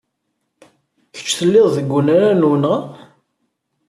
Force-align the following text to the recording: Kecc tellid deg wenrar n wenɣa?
Kecc 1.15 1.29
tellid 1.37 1.67
deg 1.75 1.87
wenrar 1.93 2.33
n 2.35 2.47
wenɣa? 2.49 2.77